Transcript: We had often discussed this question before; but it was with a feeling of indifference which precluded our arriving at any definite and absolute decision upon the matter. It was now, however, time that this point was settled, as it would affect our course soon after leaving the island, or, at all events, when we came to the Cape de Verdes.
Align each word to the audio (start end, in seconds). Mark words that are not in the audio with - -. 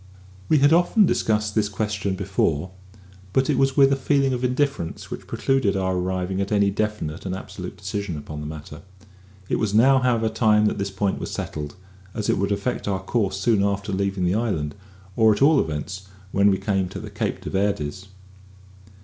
We 0.49 0.57
had 0.57 0.73
often 0.73 1.05
discussed 1.05 1.53
this 1.53 1.69
question 1.69 2.15
before; 2.15 2.71
but 3.33 3.51
it 3.51 3.57
was 3.59 3.77
with 3.77 3.91
a 3.93 3.95
feeling 3.95 4.33
of 4.33 4.43
indifference 4.43 5.11
which 5.11 5.27
precluded 5.27 5.77
our 5.77 5.95
arriving 5.95 6.41
at 6.41 6.51
any 6.51 6.71
definite 6.71 7.23
and 7.23 7.35
absolute 7.35 7.77
decision 7.77 8.17
upon 8.17 8.39
the 8.39 8.47
matter. 8.47 8.81
It 9.47 9.57
was 9.59 9.75
now, 9.75 9.99
however, 9.99 10.27
time 10.27 10.65
that 10.65 10.79
this 10.79 10.89
point 10.89 11.19
was 11.19 11.29
settled, 11.29 11.75
as 12.15 12.31
it 12.31 12.39
would 12.39 12.51
affect 12.51 12.87
our 12.87 13.03
course 13.03 13.39
soon 13.39 13.63
after 13.63 13.91
leaving 13.93 14.25
the 14.25 14.33
island, 14.33 14.73
or, 15.15 15.31
at 15.33 15.43
all 15.43 15.59
events, 15.59 16.07
when 16.31 16.49
we 16.49 16.57
came 16.57 16.89
to 16.89 16.99
the 16.99 17.11
Cape 17.11 17.39
de 17.39 17.51
Verdes. 17.51 18.07